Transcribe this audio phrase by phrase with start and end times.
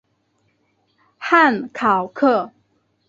[1.19, 2.51] 汉考克。